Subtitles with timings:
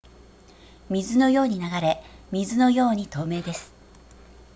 [0.89, 3.71] 水のように流れ水のように透明です